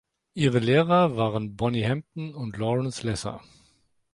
[0.33, 3.39] Ihre Lehrer waren Bonnie Hampton und Laurence Lesser.